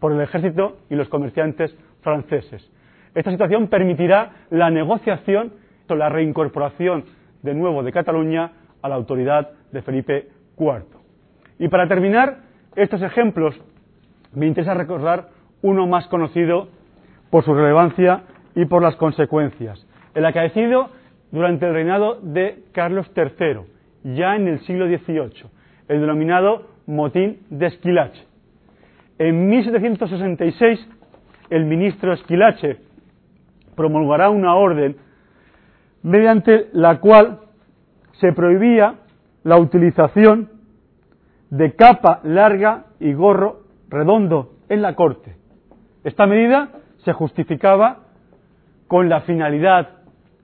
[0.01, 2.70] por el ejército y los comerciantes franceses.
[3.14, 5.53] Esta situación permitirá la negociación
[5.88, 7.05] o la reincorporación
[7.42, 10.85] de nuevo de Cataluña a la autoridad de Felipe IV.
[11.59, 12.38] Y para terminar
[12.77, 13.61] estos ejemplos,
[14.33, 15.29] me interesa recordar
[15.62, 16.68] uno más conocido
[17.31, 18.23] por su relevancia
[18.55, 20.90] y por las consecuencias, el acaecido
[21.30, 25.50] durante el reinado de Carlos III, ya en el siglo XVIII,
[25.88, 28.24] el denominado motín de Esquilache.
[29.18, 30.88] En 1766,
[31.50, 32.78] el ministro Esquilache
[33.76, 34.96] promulgará una orden
[36.02, 37.40] mediante la cual
[38.12, 38.94] se prohibía
[39.44, 40.50] la utilización
[41.50, 45.36] de capa larga y gorro redondo en la corte.
[46.04, 46.70] Esta medida
[47.04, 47.98] se justificaba
[48.86, 49.99] con la finalidad,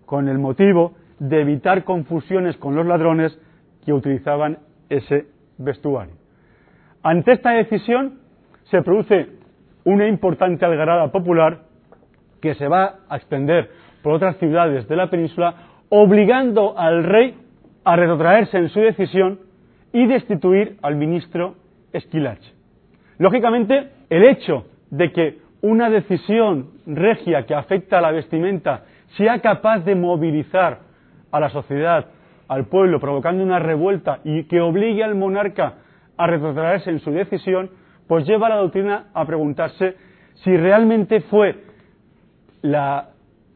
[0.06, 3.38] con el motivo de evitar confusiones con los ladrones
[3.84, 5.26] que utilizaban ese
[5.58, 6.14] vestuario.
[7.02, 8.20] Ante esta decisión
[8.64, 9.28] se produce
[9.84, 11.60] una importante algarada popular
[12.40, 13.70] que se va a extender
[14.02, 15.54] por otras ciudades de la península,
[15.88, 17.34] obligando al rey
[17.84, 19.40] a retrotraerse en su decisión
[19.92, 21.54] y destituir al ministro
[21.92, 22.52] Esquilache.
[23.18, 28.84] Lógicamente, el hecho de que una decisión regia que afecta a la vestimenta
[29.16, 30.80] sea capaz de movilizar
[31.30, 32.06] a la sociedad,
[32.48, 35.74] al pueblo, provocando una revuelta y que obligue al monarca
[36.16, 37.70] a retrotraerse en su decisión,
[38.06, 39.96] pues lleva a la doctrina a preguntarse
[40.44, 41.56] si realmente fue
[42.62, 43.10] la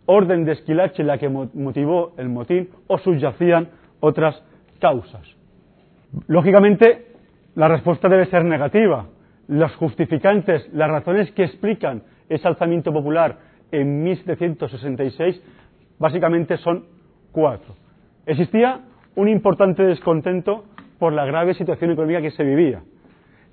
[0.07, 3.69] orden de Esquilache la que motivó el motín o subyacían
[4.01, 4.43] otras
[4.81, 5.23] causas.
[6.27, 7.07] Lógicamente,
[7.55, 9.07] la respuesta debe ser negativa.
[9.47, 15.43] Los justificantes, las razones que explican ese alzamiento popular en 1766,
[15.99, 16.87] básicamente son
[17.33, 17.75] cuatro.
[18.27, 18.81] Existía
[19.17, 20.65] un importante descontento
[20.99, 22.83] por la grave situación económica que se vivía.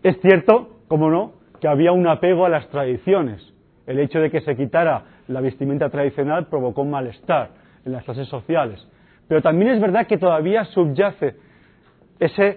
[0.03, 3.53] Es cierto, como no, que había un apego a las tradiciones.
[3.85, 7.51] El hecho de que se quitara la vestimenta tradicional provocó malestar
[7.85, 8.85] en las clases sociales.
[9.27, 11.35] Pero también es verdad que todavía subyace
[12.19, 12.53] esa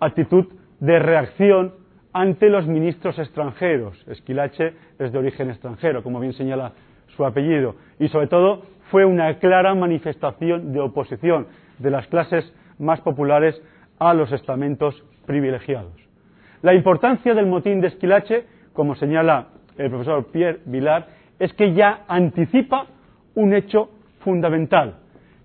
[0.00, 0.46] actitud
[0.80, 1.74] de reacción
[2.12, 4.02] ante los ministros extranjeros.
[4.08, 6.72] Esquilache es de origen extranjero, como bien señala
[7.16, 11.46] su apellido, y sobre todo fue una clara manifestación de oposición
[11.78, 13.60] de las clases más populares
[13.98, 15.92] a los estamentos privilegiados.
[16.62, 21.06] La importancia del motín de Esquilache, como señala el profesor Pierre Vilar,
[21.38, 22.86] es que ya anticipa
[23.34, 24.96] un hecho fundamental,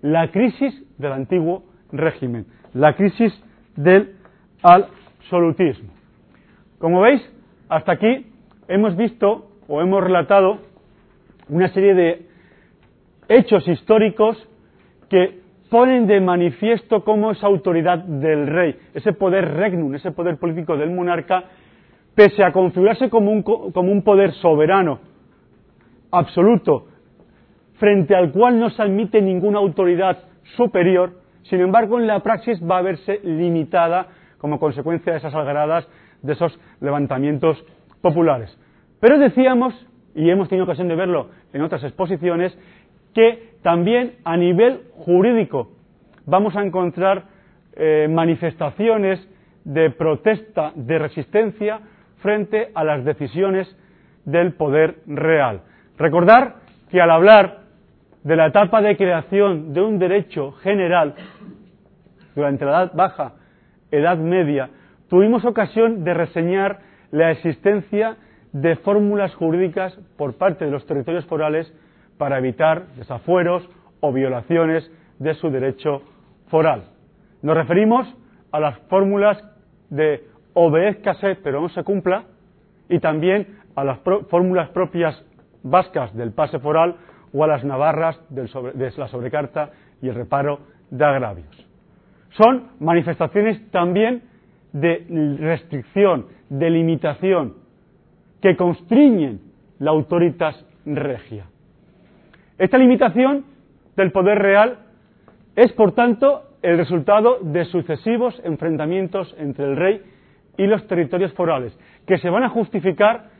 [0.02, 3.32] la crisis del antiguo régimen, la crisis
[3.76, 4.16] del
[4.62, 5.90] absolutismo.
[6.78, 7.22] Como veis,
[7.68, 8.26] hasta aquí
[8.68, 10.58] hemos visto o hemos relatado
[11.48, 12.26] una serie de
[13.28, 14.36] hechos históricos
[15.08, 20.76] que ponen de manifiesto cómo esa autoridad del rey, ese poder regnum, ese poder político
[20.76, 21.44] del monarca,
[22.14, 25.00] pese a configurarse como un, como un poder soberano,
[26.10, 26.86] absoluto,
[27.74, 30.18] frente al cual no se admite ninguna autoridad
[30.56, 35.86] superior, sin embargo en la praxis va a verse limitada como consecuencia de esas algaradas,
[36.22, 37.62] de esos levantamientos
[38.00, 38.56] populares.
[39.00, 39.74] Pero decíamos,
[40.16, 42.58] y hemos tenido ocasión de verlo en otras exposiciones,
[43.14, 45.68] que también a nivel jurídico
[46.24, 47.24] vamos a encontrar
[47.74, 49.20] eh, manifestaciones
[49.64, 51.80] de protesta, de resistencia
[52.18, 53.68] frente a las decisiones
[54.24, 55.60] del poder real.
[55.98, 56.56] Recordar
[56.90, 57.58] que al hablar
[58.24, 61.14] de la etapa de creación de un derecho general
[62.34, 63.32] durante la Edad Baja,
[63.90, 64.70] Edad Media,
[65.08, 68.16] tuvimos ocasión de reseñar la existencia
[68.60, 71.70] de fórmulas jurídicas por parte de los territorios forales
[72.16, 73.68] para evitar desafueros
[74.00, 76.00] o violaciones de su derecho
[76.48, 76.84] foral.
[77.42, 78.08] Nos referimos
[78.52, 79.44] a las fórmulas
[79.90, 82.24] de obedezcase pero no se cumpla
[82.88, 83.98] y también a las
[84.30, 85.22] fórmulas propias
[85.62, 86.96] vascas del pase foral
[87.34, 91.68] o a las navarras de la sobrecarta y el reparo de agravios.
[92.30, 94.22] Son manifestaciones también
[94.72, 95.04] de
[95.40, 97.65] restricción, de limitación,
[98.40, 99.40] que constriñen
[99.78, 101.46] la autoritas regia.
[102.58, 103.44] Esta limitación
[103.96, 104.78] del poder real
[105.54, 110.02] es, por tanto, el resultado de sucesivos enfrentamientos entre el rey
[110.56, 113.30] y los territorios forales, que se van a justificar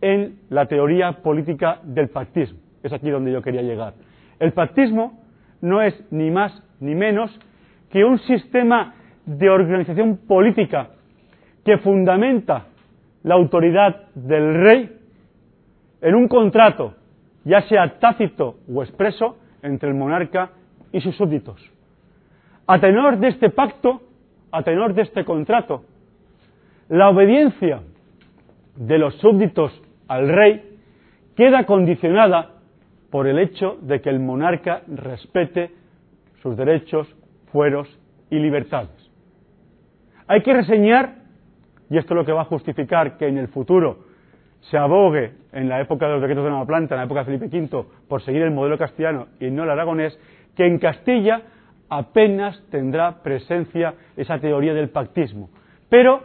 [0.00, 2.58] en la teoría política del pactismo.
[2.82, 3.94] Es aquí donde yo quería llegar.
[4.38, 5.18] El pactismo
[5.60, 7.36] no es ni más ni menos
[7.90, 10.90] que un sistema de organización política
[11.64, 12.66] que fundamenta
[13.26, 14.98] la autoridad del rey
[16.00, 16.94] en un contrato,
[17.44, 20.50] ya sea tácito o expreso, entre el monarca
[20.92, 21.60] y sus súbditos.
[22.68, 24.00] A tenor de este pacto,
[24.52, 25.82] a tenor de este contrato,
[26.88, 27.80] la obediencia
[28.76, 29.72] de los súbditos
[30.06, 30.78] al rey
[31.34, 32.52] queda condicionada
[33.10, 35.72] por el hecho de que el monarca respete
[36.42, 37.12] sus derechos,
[37.50, 37.88] fueros
[38.30, 39.10] y libertades.
[40.28, 41.25] Hay que reseñar,
[41.90, 43.98] y esto es lo que va a justificar que en el futuro
[44.60, 47.38] se abogue en la época de los decretos de Nueva Planta, en la época de
[47.38, 50.18] Felipe V, por seguir el modelo castellano y no el aragonés,
[50.56, 51.42] que en Castilla
[51.88, 55.50] apenas tendrá presencia esa teoría del pactismo.
[55.88, 56.22] Pero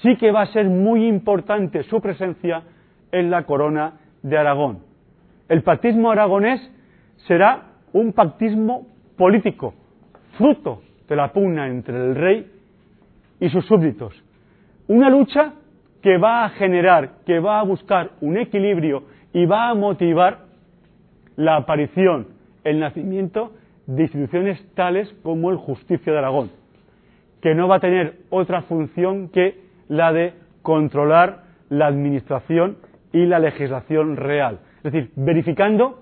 [0.00, 2.62] sí que va a ser muy importante su presencia
[3.12, 4.78] en la corona de Aragón.
[5.48, 6.60] El pactismo aragonés
[7.26, 8.86] será un pactismo
[9.16, 9.74] político,
[10.38, 12.50] fruto de la pugna entre el rey
[13.40, 14.14] y sus súbditos.
[14.86, 15.54] Una lucha
[16.02, 20.40] que va a generar, que va a buscar un equilibrio y va a motivar
[21.36, 22.28] la aparición,
[22.64, 23.52] el nacimiento
[23.86, 26.50] de instituciones tales como el Justicia de Aragón,
[27.40, 32.76] que no va a tener otra función que la de controlar la administración
[33.12, 34.60] y la legislación real.
[34.82, 36.00] Es decir, verificando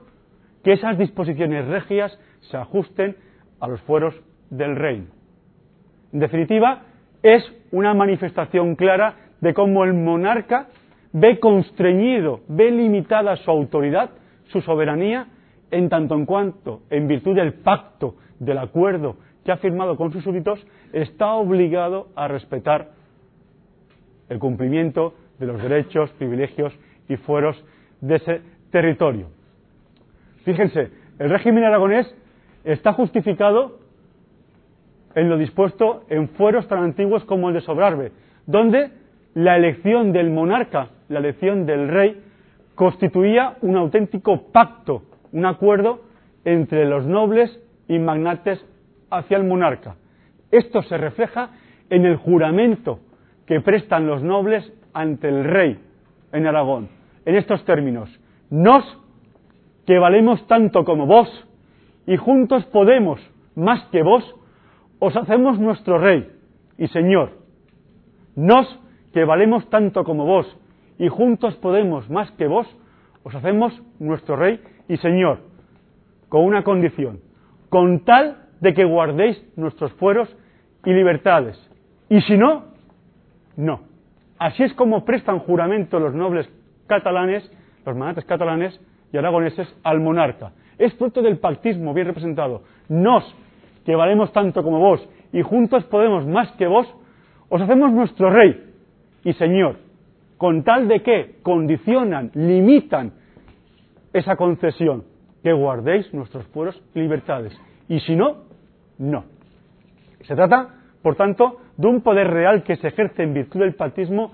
[0.64, 3.16] que esas disposiciones regias se ajusten
[3.60, 5.06] a los fueros del reino.
[6.12, 6.82] En definitiva,
[7.22, 10.68] es una manifestación clara de cómo el monarca
[11.12, 14.10] ve constreñido, ve limitada su autoridad,
[14.48, 15.26] su soberanía,
[15.70, 20.22] en tanto en cuanto, en virtud del pacto, del acuerdo que ha firmado con sus
[20.22, 22.90] súbditos, está obligado a respetar
[24.28, 26.72] el cumplimiento de los derechos, privilegios
[27.08, 27.62] y fueros
[28.00, 29.28] de ese territorio.
[30.44, 32.14] Fíjense, el régimen aragonés
[32.64, 33.80] está justificado
[35.14, 38.12] en lo dispuesto en fueros tan antiguos como el de Sobrarbe,
[38.46, 38.90] donde
[39.34, 42.22] la elección del monarca, la elección del rey,
[42.74, 46.00] constituía un auténtico pacto, un acuerdo
[46.44, 48.64] entre los nobles y magnates
[49.10, 49.96] hacia el monarca.
[50.50, 51.50] Esto se refleja
[51.90, 53.00] en el juramento
[53.46, 55.78] que prestan los nobles ante el rey
[56.32, 56.88] en Aragón,
[57.24, 58.08] en estos términos.
[58.50, 58.84] Nos,
[59.86, 61.28] que valemos tanto como vos,
[62.06, 63.20] y juntos podemos
[63.54, 64.24] más que vos,
[65.04, 66.30] os hacemos nuestro rey
[66.78, 67.32] y señor.
[68.36, 68.78] Nos,
[69.12, 70.46] que valemos tanto como vos,
[70.96, 72.68] y juntos podemos más que vos,
[73.24, 75.40] os hacemos nuestro rey y señor,
[76.28, 77.18] con una condición,
[77.68, 80.28] con tal de que guardéis nuestros fueros
[80.84, 81.58] y libertades.
[82.08, 82.66] Y si no,
[83.56, 83.80] no.
[84.38, 86.48] Así es como prestan juramento los nobles
[86.86, 87.42] catalanes,
[87.84, 88.80] los magnates catalanes
[89.12, 90.52] y aragoneses al monarca.
[90.78, 92.62] Es fruto del pactismo bien representado.
[92.88, 93.24] Nos,
[93.84, 96.86] que valemos tanto como vos, y juntos podemos más que vos,
[97.48, 98.72] os hacemos nuestro rey
[99.24, 99.76] y señor,
[100.36, 103.12] con tal de que condicionan, limitan
[104.12, 105.04] esa concesión,
[105.42, 107.52] que guardéis nuestros pueblos y libertades.
[107.88, 108.44] Y si no,
[108.98, 109.24] no.
[110.22, 110.68] Se trata,
[111.02, 114.32] por tanto, de un poder real que se ejerce en virtud del pactismo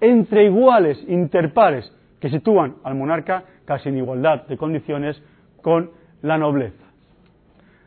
[0.00, 5.22] entre iguales, interpares, que sitúan al monarca casi en igualdad de condiciones
[5.62, 5.90] con
[6.22, 6.84] la nobleza.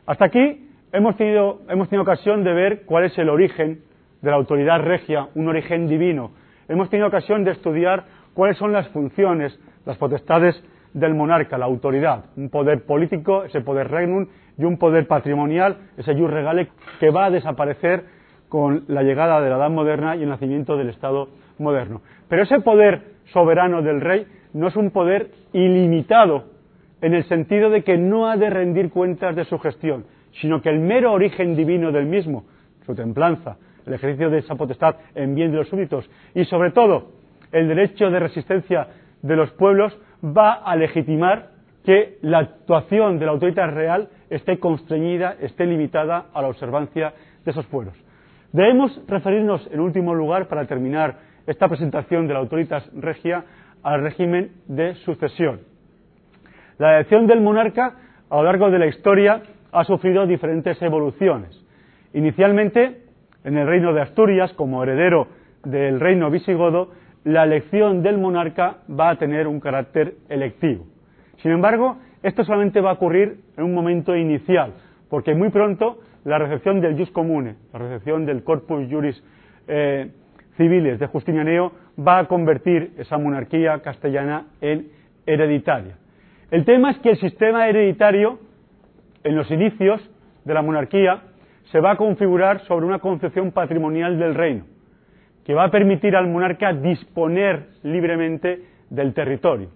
[0.05, 0.62] Hasta aquí
[0.93, 3.81] hemos tenido, hemos tenido ocasión de ver cuál es el origen
[4.21, 6.31] de la autoridad regia, un origen divino.
[6.69, 12.25] Hemos tenido ocasión de estudiar cuáles son las funciones, las potestades del monarca, la autoridad,
[12.37, 14.27] un poder político, ese poder regnum,
[14.57, 18.05] y un poder patrimonial, ese jus regale, que va a desaparecer
[18.47, 22.01] con la llegada de la Edad Moderna y el nacimiento del Estado moderno.
[22.29, 26.45] Pero ese poder soberano del rey no es un poder ilimitado
[27.01, 30.05] en el sentido de que no ha de rendir cuentas de su gestión,
[30.41, 32.45] sino que el mero origen divino del mismo,
[32.85, 37.11] su templanza, el ejercicio de esa potestad en bien de los súbditos y sobre todo
[37.51, 38.87] el derecho de resistencia
[39.21, 41.51] de los pueblos va a legitimar
[41.85, 47.51] que la actuación de la autoridad real esté constreñida, esté limitada a la observancia de
[47.51, 47.93] esos pueblos.
[48.53, 53.43] Debemos referirnos, en último lugar, para terminar esta presentación de la autoridad regia,
[53.83, 55.59] al régimen de sucesión.
[56.77, 57.95] La elección del monarca
[58.29, 61.59] a lo largo de la historia ha sufrido diferentes evoluciones.
[62.13, 63.01] Inicialmente,
[63.43, 65.27] en el reino de Asturias, como heredero
[65.63, 66.91] del reino visigodo,
[67.23, 70.85] la elección del monarca va a tener un carácter electivo.
[71.37, 74.73] Sin embargo, esto solamente va a ocurrir en un momento inicial,
[75.09, 79.21] porque muy pronto la recepción del jus comune, la recepción del corpus juris
[79.67, 80.11] eh,
[80.57, 84.87] civiles de Justinianeo, va a convertir esa monarquía castellana en
[85.25, 85.97] hereditaria.
[86.51, 88.39] El tema es que el sistema hereditario,
[89.23, 90.01] en los inicios
[90.45, 91.23] de la monarquía,
[91.71, 94.65] se va a configurar sobre una concepción patrimonial del reino
[95.45, 99.69] que va a permitir al monarca disponer libremente del territorio.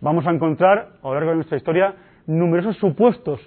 [0.00, 1.94] Vamos a encontrar a lo largo de nuestra historia
[2.26, 3.40] numerosos supuestos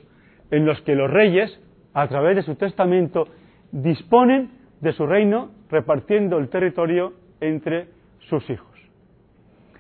[0.50, 1.60] en los que los reyes,
[1.94, 3.28] a través de su testamento,
[3.72, 7.88] disponen de su reino repartiendo el territorio entre
[8.30, 8.67] sus hijos.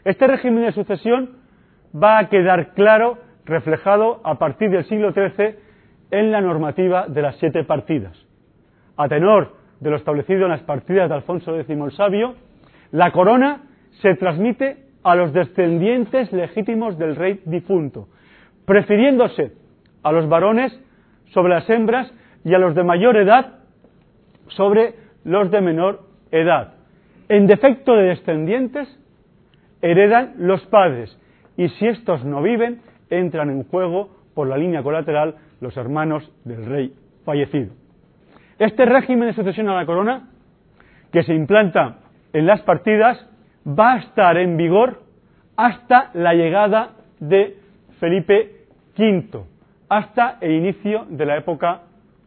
[0.03, 1.37] Este régimen de sucesión
[1.93, 3.17] va a quedar claro,
[3.51, 5.55] reflejado a partir del siglo XIII
[6.09, 8.17] en la normativa de las siete partidas.
[8.97, 12.35] A tenor de lo establecido en las partidas de Alfonso X el Sabio,
[12.91, 13.63] la corona
[14.01, 18.07] se transmite a los descendientes legítimos del rey difunto,
[18.65, 19.51] prefiriéndose
[20.03, 20.79] a los varones
[21.33, 22.11] sobre las hembras
[22.43, 23.59] y a los de mayor edad
[24.47, 26.73] sobre los de menor edad.
[27.29, 28.87] En defecto de descendientes,
[29.81, 31.17] heredan los padres
[31.57, 32.81] y si estos no viven,
[33.11, 36.93] entran en juego por la línea colateral los hermanos del rey
[37.23, 37.73] fallecido.
[38.57, 40.29] Este régimen de sucesión a la corona,
[41.11, 41.97] que se implanta
[42.33, 43.27] en las partidas,
[43.67, 45.01] va a estar en vigor
[45.55, 47.57] hasta la llegada de
[47.99, 48.65] Felipe
[48.97, 49.43] V,
[49.89, 51.81] hasta el inicio de la época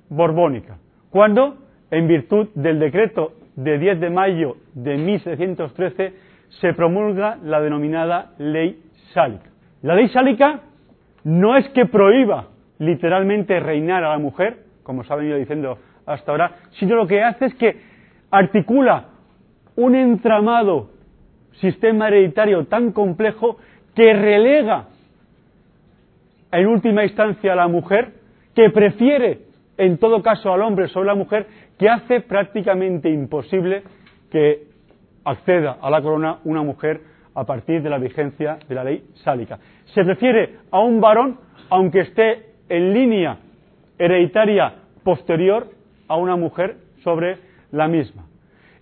[0.08, 0.76] borbónica,
[1.10, 1.56] cuando,
[1.90, 6.12] en virtud del decreto de 10 de mayo de 1713,
[6.60, 9.50] se promulga la denominada Ley Sálica.
[9.82, 10.60] La Ley Sálica
[11.24, 16.30] no es que prohíba literalmente reinar a la mujer, como se ha venido diciendo hasta
[16.30, 17.76] ahora, sino lo que hace es que
[18.30, 19.06] articula
[19.76, 20.90] un entramado
[21.60, 23.58] sistema hereditario tan complejo
[23.94, 24.88] que relega
[26.52, 28.12] en última instancia a la mujer,
[28.54, 29.40] que prefiere
[29.76, 31.46] en todo caso al hombre sobre la mujer,
[31.78, 33.82] que hace prácticamente imposible
[34.30, 34.64] que
[35.24, 37.00] acceda a la corona una mujer
[37.34, 39.58] a partir de la vigencia de la ley sálica.
[39.86, 41.38] Se refiere a un varón,
[41.70, 43.38] aunque esté en línea
[43.98, 45.68] hereditaria posterior
[46.08, 47.38] a una mujer sobre
[47.70, 48.24] la misma.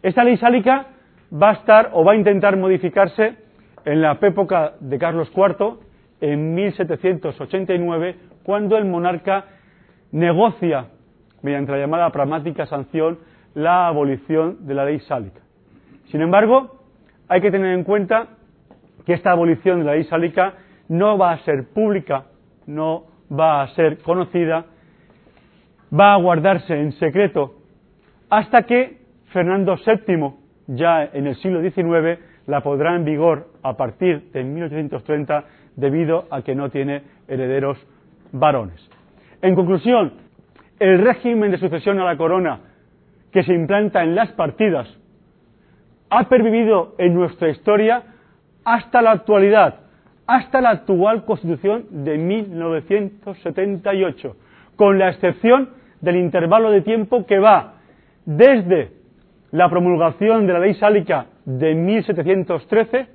[0.03, 0.87] Esta ley sálica
[1.33, 3.37] va a estar o va a intentar modificarse
[3.85, 5.79] en la época de Carlos IV,
[6.21, 9.45] en 1789, cuando el monarca
[10.13, 10.87] negocia,
[11.43, 13.19] mediante la llamada pragmática sanción,
[13.55, 15.41] la abolición de la ley sálica.
[16.07, 16.79] Sin embargo,
[17.29, 18.29] hay que tener en cuenta
[19.05, 20.55] que esta abolición de la ley sálica
[20.93, 22.27] no va a ser pública,
[22.67, 24.67] no va a ser conocida
[25.93, 27.55] va a guardarse en secreto
[28.31, 30.33] hasta que Fernando VII,
[30.69, 35.45] ya en el siglo XIX, la podrá en vigor a partir de 1830
[35.77, 37.79] debido a que no tiene herederos
[38.33, 38.89] varones.
[39.43, 40.15] En conclusión,
[40.79, 42.61] el régimen de sucesión a la corona
[43.31, 44.89] que se implanta en las partidas
[46.11, 48.03] ha pervivido en nuestra historia
[48.65, 49.81] hasta la actualidad,
[50.33, 54.35] hasta la actual Constitución de 1978,
[54.77, 55.69] con la excepción
[56.01, 57.75] del intervalo de tiempo que va
[58.25, 58.93] desde
[59.51, 63.09] la promulgación de la ley sálica de 1713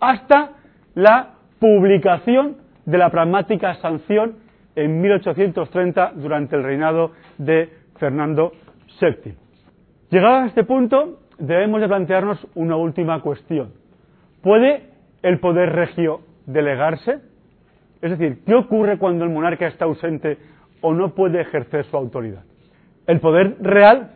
[0.00, 0.56] hasta
[0.96, 4.38] la publicación de la pragmática sanción
[4.74, 8.50] en 1830 durante el reinado de Fernando
[9.00, 9.36] VII.
[10.10, 13.74] Llegado a este punto, debemos de plantearnos una última cuestión.
[14.42, 14.88] ¿Puede
[15.22, 17.20] el poder regio delegarse?
[18.00, 20.38] Es decir, ¿qué ocurre cuando el monarca está ausente
[20.80, 22.42] o no puede ejercer su autoridad?
[23.06, 24.12] El poder real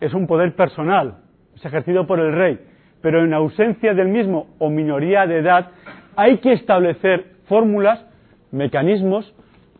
[0.00, 1.18] es un poder personal,
[1.54, 2.58] es ejercido por el rey,
[3.00, 5.70] pero en ausencia del mismo o minoría de edad
[6.16, 8.04] hay que establecer fórmulas,
[8.50, 9.34] mecanismos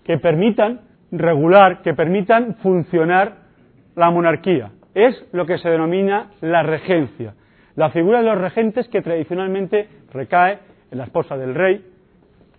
[0.04, 0.80] que permitan
[1.12, 3.34] regular, que permitan funcionar
[3.94, 4.70] la monarquía.
[4.94, 7.34] Es lo que se denomina la regencia,
[7.76, 10.58] la figura de los regentes que tradicionalmente recae
[10.93, 11.84] en la esposa del rey,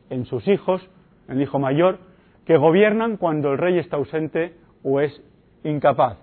[0.10, 0.82] en sus hijos,
[1.30, 2.00] en el hijo mayor,
[2.46, 5.22] que gobiernan cuando el rey está ausente o es
[5.64, 6.18] incapaz.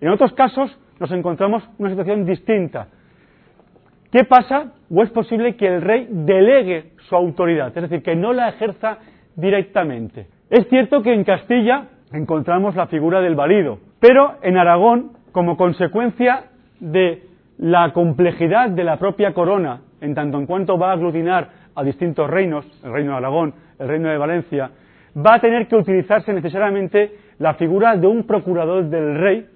[0.00, 2.88] En otros casos nos encontramos una situación distinta.
[4.12, 4.74] ¿Qué pasa?
[4.94, 7.68] ¿O es posible que el rey delegue su autoridad?
[7.76, 8.98] Es decir, que no la ejerza
[9.34, 10.28] directamente.
[10.50, 16.44] Es cierto que en Castilla encontramos la figura del valido, pero en Aragón, como consecuencia
[16.78, 17.22] de
[17.58, 22.28] la complejidad de la propia corona, en tanto en cuanto va a aglutinar a distintos
[22.28, 24.70] reinos, el reino de Aragón, el reino de Valencia,
[25.16, 29.46] va a tener que utilizarse necesariamente la figura de un procurador del rey,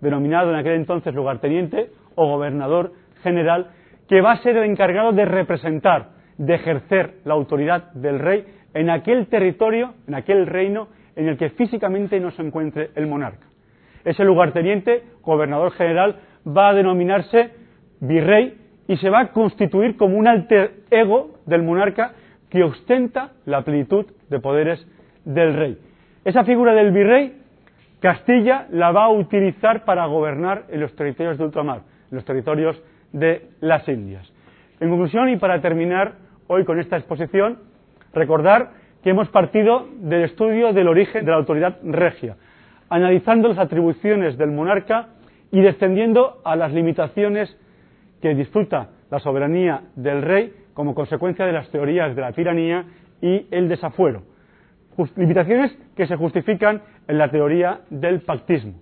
[0.00, 2.92] denominado en aquel entonces lugarteniente o gobernador
[3.22, 3.68] general,
[4.08, 8.44] que va a ser el encargado de representar, de ejercer la autoridad del rey
[8.74, 13.46] en aquel territorio, en aquel reino en el que físicamente no se encuentre el monarca.
[14.04, 17.50] Ese lugarteniente, gobernador general, va a denominarse
[18.00, 22.12] virrey y se va a constituir como un alter ego del monarca
[22.50, 24.86] que ostenta la plenitud de poderes
[25.24, 25.78] del rey.
[26.24, 27.38] Esa figura del virrey,
[28.00, 32.82] Castilla la va a utilizar para gobernar en los territorios de ultramar, en los territorios
[33.12, 34.30] de las Indias.
[34.80, 36.14] En conclusión, y para terminar
[36.48, 37.58] hoy con esta exposición,
[38.12, 38.70] recordar
[39.02, 42.36] que hemos partido del estudio del origen de la autoridad regia,
[42.88, 45.08] analizando las atribuciones del monarca
[45.52, 47.56] y descendiendo a las limitaciones
[48.20, 52.86] que disfruta la soberanía del rey como consecuencia de las teorías de la tiranía
[53.20, 54.22] y el desafuero.
[55.16, 58.74] Limitaciones que se justifican en la teoría del pactismo.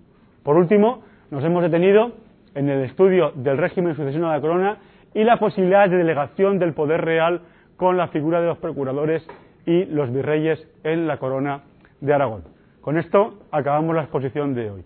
[0.44, 2.12] Por último, nos hemos detenido
[2.54, 4.78] en el estudio del régimen sucesión a la corona
[5.14, 7.42] y la posibilidad de delegación del poder real
[7.76, 9.26] con la figura de los procuradores
[9.66, 11.62] y los virreyes en la corona
[12.00, 12.44] de Aragón.
[12.80, 14.84] Con esto acabamos la exposición de hoy.